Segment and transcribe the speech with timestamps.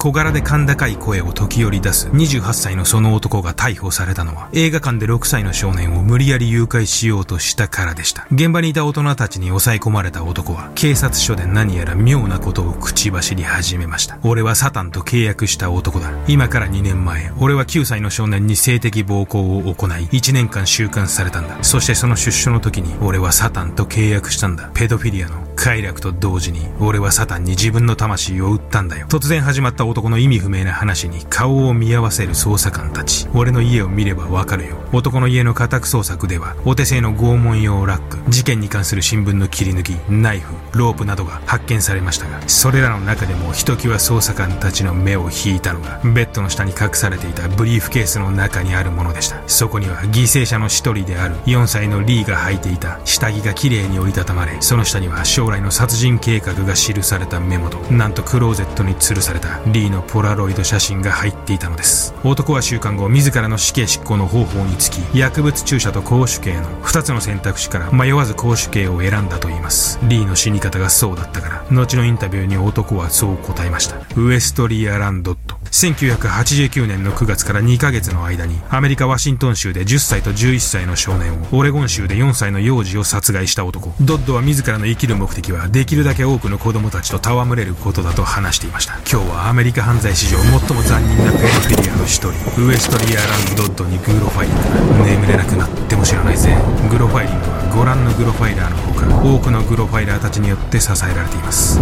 [0.00, 8.26] 小柄で甲高い声を時折出す28歳のその男が逮捕されたのは映画館で6歳の少年を無理やり誘拐しようとしたからでした。
[8.32, 14.18] 現場にいた大人たちに抑え込まれた男は警察署で何やら妙なことを口走り始めました。
[14.22, 16.10] 俺はサタンと契約した男だ。
[16.26, 21.62] 今から2年前、俺は9歳の少年に性的暴行を行い1年間収監されたんだ。
[21.62, 24.70] そしてその出所の時に俺はサタンと契約したんだ。
[24.72, 29.06] ペドフィリアの快楽と同時に俺はサタンに自分の魂を売ったんだよ。
[29.08, 33.28] 突然始まった男の意味不明な話に顔を見合わせる捜査官たち。
[33.34, 34.78] 俺の家を見ればわかるよ。
[34.94, 49.36] 男の家の家宅捜索では、お手製の拷問用ラック、事件に関する新聞の切り抜き、ナイフ、ロープなどが発見されましたが、それらの中でもひときわ捜査官たちの目を引いたのが、ベッドの下に隠されていたブリーフケースの中にあるものでした。
[49.46, 62.14] そこには犠牲者の一人である4歳のリーが履いていた下着が綺麗に折りたたまれ、その下には将来の殺人計画が記されたメモと、なんとクローゼットに吊るされたリーのポラロイド写真が入っていたのです。
[62.24, 69.98] 男は週間後自らの死刑執行の方法につき薬物注射と公主刑の2つの選択肢から迷わず公主刑を選んだといいます。
[70.04, 73.96] リーの死に方がそうだったから後のインタビューに男はそう答えました。
[74.16, 83.92] ウエストリアランドット1989年の9月から2ヶ月の間にアメリカ・ワシントン州で10歳と11歳の少年をオレゴン州で4歳の幼児を殺害した男。
[84.00, 88.94] ドッドは自らの生きる目的はできるだけ多くの子供たちと戯れることだと話していました。
[89.10, 92.28] 今日はアメリカ犯罪史上最も残忍なペドフィリアの一人
[92.62, 96.56] ウエストリアランドッドにグロファイリング眠れなくなっても知らないぜ
[96.90, 101.78] グロファイリングはご覧のグロファイラーのほか多くのグロファイラーたちによって支えられています。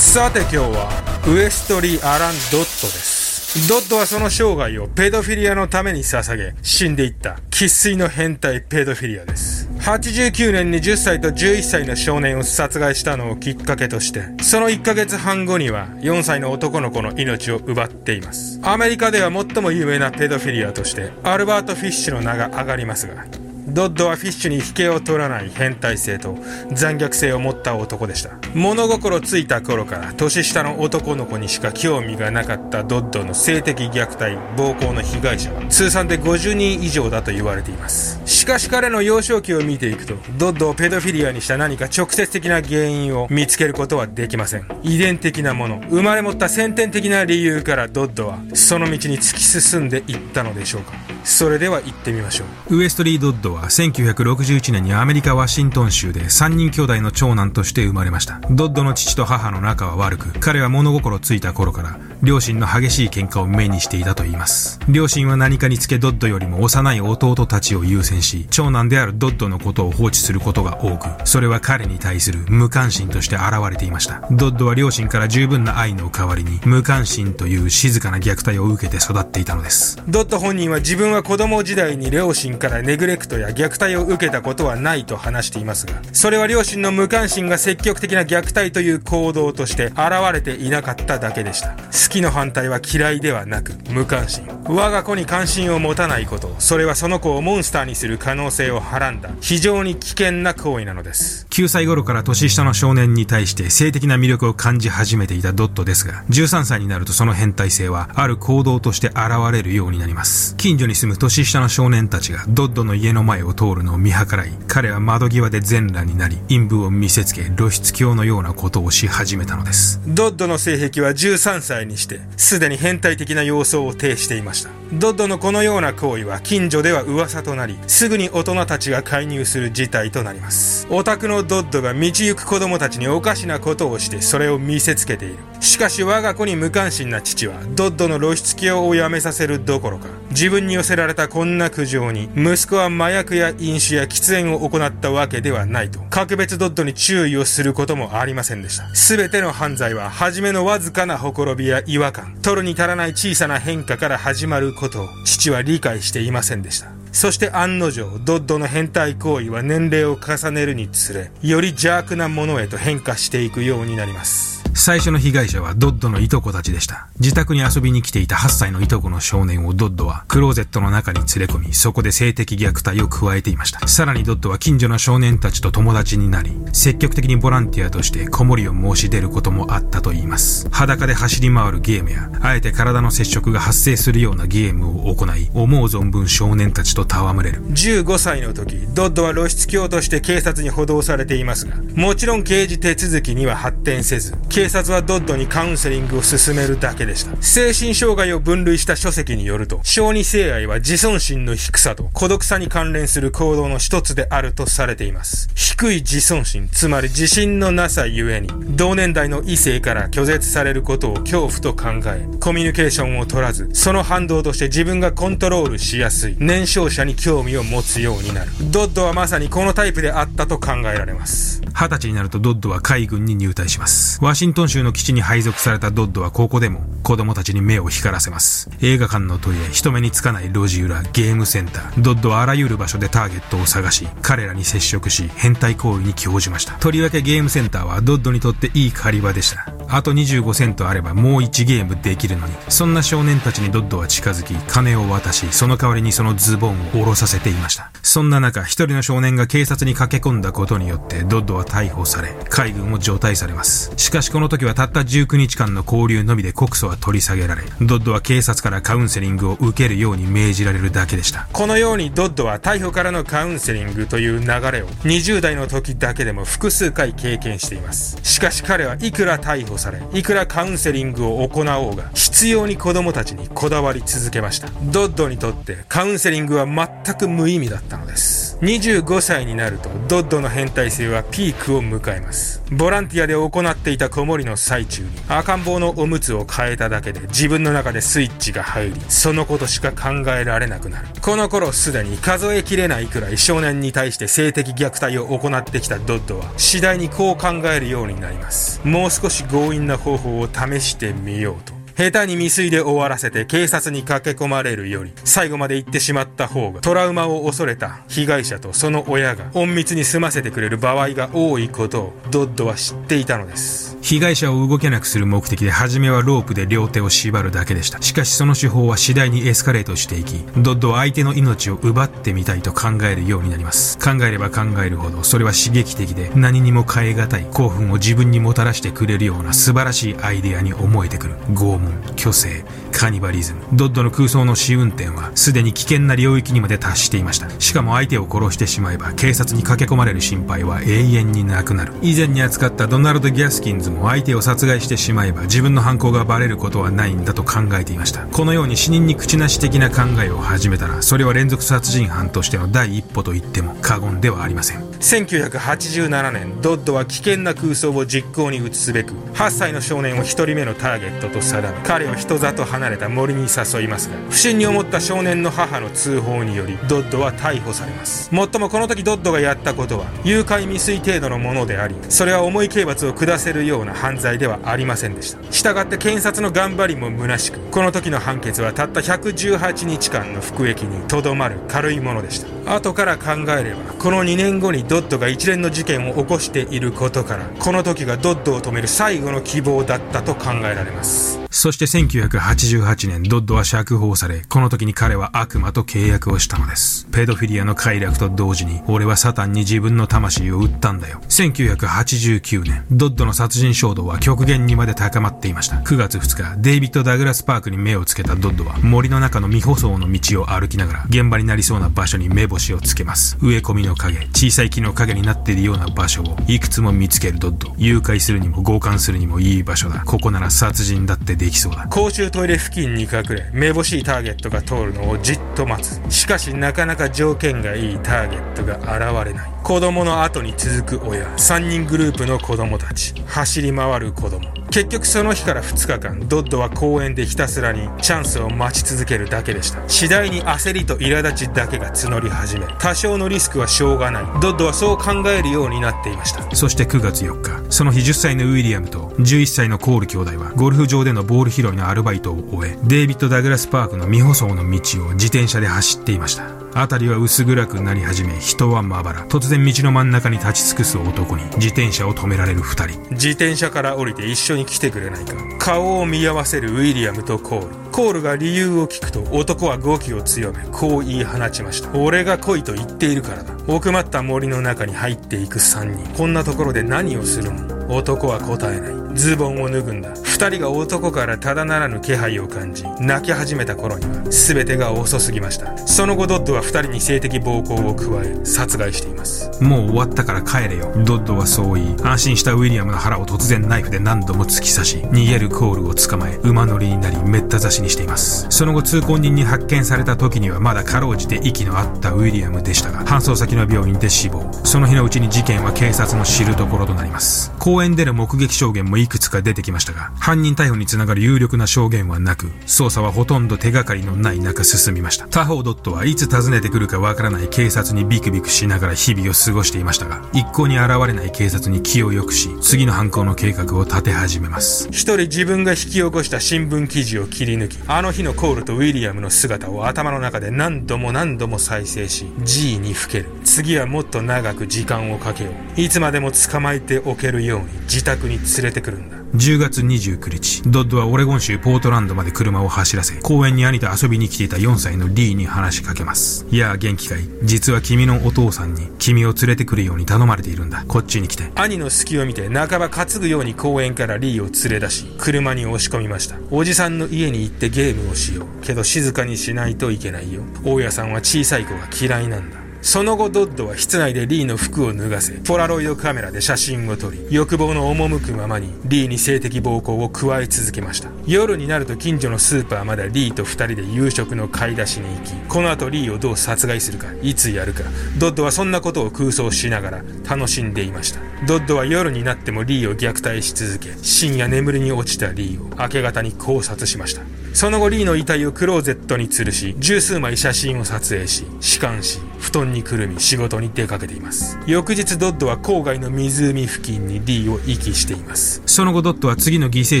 [0.10, 0.88] さて今日は
[1.28, 3.68] ウエストリー・アラン・ドットです。
[3.68, 9.68] ドットはその生涯をペドフィリアのために捧げ死んでいった生粋の変態ペドフィリアです。
[9.78, 18.58] 89年に10歳と11歳の少年を殺害したのをきっかけとしてその1ヶ月半後には4歳の男の子の命を奪っています。
[18.64, 23.26] アメリカでは最も有名なペドフィリアとしてアルバート・フィッシュの名が挙がりますが
[23.72, 26.36] ドッドはフィッシュに引けを取らない変態性と
[26.72, 28.30] 残虐性を持った男でした。
[28.54, 38.20] 物心ついた頃から年下の男の子にしか興味がなかったドッドの性的虐待、暴行の被害者は通算で50人以上だと言われています。
[38.24, 44.66] しかし彼の幼少期を見ていくと、ドッドをペドフィリアにした何か直接的な原因を見つけることはできません。
[44.82, 50.92] 遺伝的なもの、生まれ持った先天的な理由からドッドはその道に突き進んでいったのでしょうか。
[51.22, 52.78] それでは行ってみましょう。
[52.78, 58.40] ウエストリー・ドッドはは1961年にアメリカ・ワシントン州で3人兄弟の長男として生まれました。
[58.50, 64.80] ドッドの父と母の仲は悪く、彼は物心ついた頃から両親の激しい喧嘩を目にしていたと言います。
[64.88, 74.22] 両親は何かにつけドッドよりも幼い弟たちを優先し、長男であるドッドのことを放置することが多く、それは彼に対する無関心として現れていました。
[74.30, 80.02] ドッドは両親から十分な愛の代わりに、無関心という静かな虐待を受けて育っていたのです。
[80.08, 89.98] ドッド本人は自分は子供時代に両親からネグレクトや虐待を受けたことはないと話していますが、それは両親の無関心が積極的な虐待という行動として現
[90.32, 91.70] れていなかっただけでした。
[91.70, 94.46] 好きの反対は嫌いではなく、無関心。
[94.64, 101.46] 我が子に関心を持たないこと、それはその子をモンスターにする可能性をはらんだ、非常に危険な行為なのです。
[101.50, 109.18] 9歳頃から年下の少年に対して性的な魅力を感じ始めていたドットですが、13歳になるとその変態性は、ある行動として現
[109.52, 110.56] れるようになります。
[110.56, 120.00] 近所に住む年下の少年たちがドッドの家の前を通るのを見計らい、彼は窓際で全裸になり、陰部を見せつけ、露出狂のようなことをし始めたのです。
[120.06, 124.79] ドッドの性癖は13歳にして、すでに変態的な様相を呈していました。
[124.92, 130.88] ドッドのこのような行為は近所では噂となり、すぐに大人たちが介入する事態となります。
[130.90, 135.36] オタクのドッドが道行く子供たちにおかしなことをしてそれを見せつけている。
[135.60, 148.92] しかし我が子に無関心な父は、ドッドの露出狂をやめさせるどころか、自分に寄せられたこんな苦情に、息子は麻薬や飲酒や喫煙を行ったわけではないと、格別ドッドに注意をすることもありませんでした。
[148.94, 156.88] すべての犯罪は、初めのわずかなほころびや違和感、取るに足らない小さな変化から始まることを、父は理解していませんでした。
[157.12, 164.59] そして案の定、ドッドの変態行為は年齢を重ねるにつれ、より邪悪なものへと変化していくようになります。
[164.82, 167.06] 最初の被害者はドッドのいとこたちでした。
[167.20, 173.86] 自宅に遊びに来ていた8歳のいとこの少年をドッドはクローゼットの中に連れ込み、そこで性的虐待を加えていました。
[173.86, 180.66] さらにドッドは近所の少年たちと友達になり、積極的にボランティアとして子守を申し出ることもあったといいます。
[180.70, 187.62] 裸で走り回るゲームや、あえて体の接触が発生するようなゲームを行い、思う存分少年たちと戯れる。
[187.66, 197.36] 15歳の時、ドッドは露出狂として警察に補導されていますが、もちろん刑事手続きには発展せず、警察はドッドにカウンセリングを進めるだけでした。
[197.42, 205.48] 精神障害を分類した書籍によると、小児性愛は自尊心の低さと孤独さに関連する行動の一つであるとされています。
[205.54, 218.50] 低い自尊心、つまり自信のなさゆえに、同年代の異性から拒絶されることを恐怖と考え、コミュニケーションを取らず、その反動として自分がコントロールしやすい、年少者に興味を持つようになる。
[218.70, 221.60] ドッドはまさにこのタイプであったと考えられます。
[221.72, 224.18] 二十歳になるとドッドは海軍に入隊します。
[224.22, 228.70] ワシントン州の基地に配属されたドッドはここでも子供たちに目を光らせます。
[228.80, 236.74] 映画館のトイレ、人目につかない路地裏、ゲームセンター、ドッドはあらゆる場所でターゲットを探し、彼らに接触し、変態行為に興じました。
[236.74, 239.72] とりわけゲームセンターはドッドにとっていい狩り場でした。
[239.88, 247.90] あと25セントあればもう1ゲームできるのに、そんな少年たちにドッドは近づき、金を渡し、その代わりにそのズボンを下ろさせていました。
[248.02, 253.92] そんな中、一人の少年が警察に駆け込んだことによって、ドッドは逮捕され、海軍を除隊されます。
[253.96, 261.48] しかしこの時はたった19日間の交流のみで告訴は取り下げられ、ドッドは警察からカウンセリングを受けるように命じられるだけでした。
[261.52, 268.18] このようにドッドは逮捕からのカウンセリングという流れを20代の時だけでも複数回経験しています。
[268.22, 274.68] しかし彼はいくら逮捕され、いくらカウンセリングを行おうが、必要に子供たちにこだわり続けました。
[274.82, 278.58] ドッドにとってカウンセリングは全く無意味だったのです。
[278.60, 282.62] 25歳になると、ドッドの変態性はピークを迎えます。
[282.70, 291.08] ボランティアで行っていた子守の最中に、赤ん坊のおむつを変えただけで自分の中でスイッチが入り、そのことしか考えられなくなる。
[291.20, 298.80] この頃すでに数えきれないくらい少年に対して性的虐待を行ってきたドッドは、次第にこう考えるようになります。
[298.84, 301.80] もう少し強引な方法を試してみようと。
[302.00, 313.89] 下手に未遂で終わらせて警察に駆け込まれるより、最後まで行ってしまった方が、トラウマを恐れた被害者とその親が隠密に済ませてくれる場合が多いことを、ドッドは知っていたのです。
[314.02, 318.00] 被害者を動けなくする目的で初めはロープで両手を縛るだけでした。
[318.02, 323.98] しかしその手法は次第にエスカレートしていき、ドッドは相手の命を奪ってみたいと考えるようになります。
[323.98, 331.36] 考えれば考えるほど、それは刺激的で何にも変え難い興奮を自分にもたらしてくれるような素晴らしいアイデアに思えてくる。
[331.52, 333.60] 拷問、虚勢、カニバリズム。
[333.72, 337.48] ドッドの空想の試運転は、すでに危険な領域にまで達していました。
[337.58, 341.92] しかも相手を殺してしまえば、警察に駆け込まれる心配は永遠になくなる。
[342.02, 348.26] 以前に扱ったドナルド・ギャスキンズも相手を殺害してしまえば、自分の犯行がバレることはないんだと考えていました。
[348.26, 354.90] このように死人に口なし的な考えを始めたら、それは連続殺人犯としての第一歩と言っても過言ではありません。
[355.00, 368.32] 1987年、ドッドは危険な空想を実行に移すべく、8歳の少年を1人目のターゲットと定め、彼を人里離れた森に誘いますが、不審に思った少年の母の通報により、ドッドは逮捕されます。
[368.34, 375.74] もっともこの時ドッドがやったことは、誘拐未遂程度のものであり、それは重い刑罰を下せるようような犯罪ではありませんでした。
[375.74, 382.76] がって検察の頑張りも虚しく、この時の判決はたった118日間の服役にとどまる軽いものでした。
[382.76, 391.40] 後から考えれば、この2年後にドッドが一連の事件を起こしていることから、この時がドッドを止める最後の希望だったと考えられます。
[391.52, 397.08] そして1988年、ドッドは釈放され、この時に彼は悪魔と契約をしたのです。
[397.10, 401.20] ペドフィリアの快楽と同時に、俺はサタンに自分の魂を売ったんだよ。
[401.28, 405.78] 1989年、ドッドの殺人衝動は極限にまで高まっていました。
[405.78, 413.36] 9月2日、デイビッド・ダグラス・パークに目をつけたドッドは、森の中の未舗装の道を歩きながら、現場になりそうな場所に目星をつけます。
[413.42, 417.74] 植え込みの影、小さい木の影になっているような場所を、いくつも見つけるドッド。
[417.76, 420.04] 誘拐するにも強姦するにもいい場所だ。
[420.04, 421.86] ここなら殺人だってできそうだ。
[421.88, 425.98] 公衆トイレ付近に隠れ、めぼしいターゲットが通るのをじっと待つ。
[426.14, 429.50] しかしなかなか条件がいいターゲットが現れない。
[429.64, 434.59] 子供の後に続く親、3人グループの子供たち、走り回る子供。
[434.70, 439.82] 結局その日から2日間、ドッドは公園でひたすらにチャンスを待ち続けるだけでした。
[439.88, 444.24] 次第に焦りと苛立ちだけが募り始め、多少のリスクはしょうがない。
[444.40, 446.54] ドッドはそう考えるようになっていました。
[446.54, 456.59] そして9月4日、その日10歳のウィリアムと11歳のコール兄弟は、ゴルフ場でのボール拾いのアルバイトを終え、デイビッド・ダグラスパークの未舗装の道を自転車で走っていました。
[456.74, 459.26] 辺りは薄暗くなり始め人はまばら。
[459.26, 463.00] 突然道の真ん中に立ち尽くす男に自転車を止められる二人。
[463.10, 465.34] 自転車から降りて一緒に来てくれないか。
[465.58, 467.74] 顔を見合わせるウィリアムとコール。
[467.90, 471.90] コールが理由を聞くと男は語気を強めこう言い放ちました。
[471.98, 473.54] 俺が来いと言っているからだ。
[473.66, 476.16] 奥まった森の中に入っていく3人。
[476.16, 478.94] こんなところで何をするの男は答えない。
[479.14, 480.10] ズボンを脱ぐんだ。
[480.22, 485.76] 二人が男からただならぬ気配を感じ泣き始めた頃には全てが遅すぎました。
[485.76, 489.50] その後ドッドは二人に性的暴行を加え殺害しています。
[489.62, 490.92] もう終わったから帰れよ。
[491.04, 498.46] ドッドはそう言い安心したウィリアムの腹を突然ナイフで何度も突き刺し逃げるコールを捕まえ馬乗りになりめった刺しにしています。
[498.48, 504.48] その後通行人に発見された時にはまだかろうじて息の合ったウィリアムでしたが搬送先の病院で死亡。
[504.64, 507.52] その日のうちに事件は警察の知るところとなります。
[507.58, 515.26] 公公園での目撃証言もいくつか出てきましたが犯人逮捕につながる有力な証言はなく捜査はほとんど手がかりのない中進みました。
[515.28, 524.86] 他方ドットはいつ訪ねてくるかわからない警察にビクビクしながら日々を過ごしていましたが一向に現れない警察に気を良くし次の犯行の計画を立て始めます。
[524.88, 533.30] 一人自分が引き起こした新聞記事を切り抜きあの日のコールとウィリアムの姿を頭の中で何度も何度も再生し G にふける。
[533.42, 535.80] 次はもっと長く時間をかけよう。
[535.80, 546.46] いつまでも捕まえておけるように自宅に連れてくるんだ10月29日、ドッドはオレゴン州ポートランドまで車を走らせ、公園に兄と遊びに来ていた4歳のリーに話しかけます。
[546.50, 550.84] いやあ元気かい実は君のお父さんに君を連れてくるように頼まれているんだ。
[550.88, 551.52] こっちに来て。
[551.54, 556.36] 兄の隙を見て半ば担ぐように公園からリーを連れ出し、車に押し込みました。
[556.50, 558.64] おじさんの家に行ってゲームをしよう。
[558.64, 560.42] けど静かにしないといけないよ。
[560.64, 562.59] 大家さんは小さい子が嫌いなんだ。
[562.82, 571.10] その後ドッドは室内でリーの服を脱がせ、ポラロイドカメラで写真を撮り、欲望の赴くままにリーに性的暴行を加え続けました。
[571.26, 577.84] 夜になると近所のスーパーまでリーと二人で夕食の買い出しに行き、この後リーをどう殺害するか、いつやるか、
[578.18, 581.20] ドッドはそんなことを空想しながら楽しんでいました。
[581.46, 587.22] ドッドは夜になってもリーを虐待し続け、深夜眠りに落ちたリーを明け方に絞殺しました。
[587.52, 594.58] その後リーの遺体をクローゼットに吊るし、十数枚写真を撮影し、屍姦し、布団にくるみ仕事に出かけています。
[594.66, 598.62] 翌日ドッドは郊外の湖付近にリーを遺棄しています。
[598.66, 600.00] その後ドッドは次の犠牲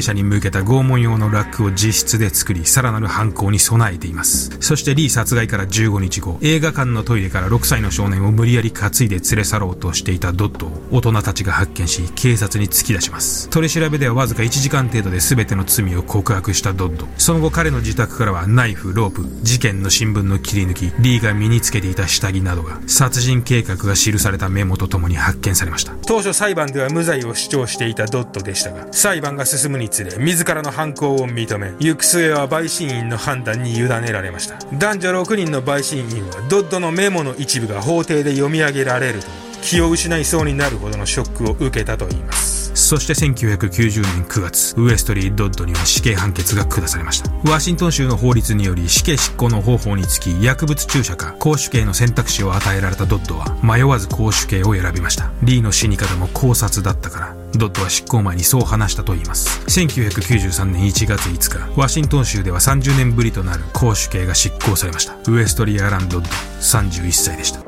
[0.00, 4.56] 者に向けた拷問用のラックを自室で作り、さらなる犯行に備えています。
[4.60, 13.50] そしてリー殺害から15日後、映画館のトイレから6歳の少年を無理やり担いで連れ去ろうとしていたドッドを大人たちが発見し、警察に突き出します。
[13.50, 17.06] 取り調べではわずか1時間程度で全ての罪を告白したドッド。
[17.18, 25.92] その後彼の自宅からはナイフ、ロープ、事件の新聞の切り抜き、リーが身につけていた死体着などが、殺人計画が記されたメモとともに発見されました。
[26.06, 34.58] 当初裁判では無罪を主張していたドットでしたが、裁判が進むにつれ、自らの犯行を認め、行く末は陪審員の判断に委ねられました。
[34.74, 39.26] 男女6人の陪審員は、ドットのメモの一部が法廷で読み上げられると、
[39.62, 42.59] 気を失いそうになるほどのショックを受けたといいます。
[42.90, 47.30] そして1990年9月、ウエストリー・ドッドには死刑判決が下されました。
[47.48, 55.30] ワシントン州の法律により死刑執行の方法につき薬物注射か公主刑の選択肢を与えられたドッドは迷わず公主刑を選びました。
[55.44, 59.60] リーの死に方も考察だったから、ドッドは執行前にそう話したと言います。
[59.66, 65.14] 1993年1月5日、ワシントン州では30年ぶりとなる公主刑が執行されました。
[65.30, 66.28] ウエストリー・アラン・ドッド、
[66.60, 67.60] 31歳でした。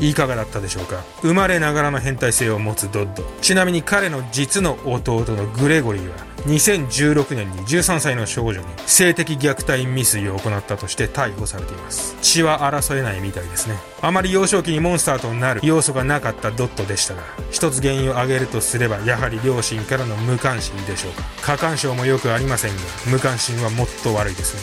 [0.00, 1.04] いかがだったでしょうか？
[1.22, 3.22] 生まれながらの変態性を持つドッド。
[3.42, 6.16] ちなみに彼の実の弟のグレゴリーは
[6.46, 12.16] 2016年に13歳の少女に性的虐待未遂を行ったとして逮捕されています。
[12.22, 13.76] 血は争えないみたいですね。
[14.00, 21.22] あまり幼少期にモンスターとなる要素がなかったドットでしたが一つ原因を挙げるとすればやはり両親からの無関心でしょうか。
[21.42, 24.54] 過干渉もよくありませんが無関心はもっと悪いです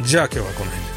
[0.00, 0.04] ね。
[0.04, 0.93] じゃあ今日はこの辺で。